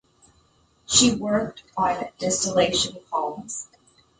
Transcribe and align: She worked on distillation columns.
She 0.87 1.13
worked 1.13 1.61
on 1.77 2.09
distillation 2.17 2.95
columns. 3.11 3.67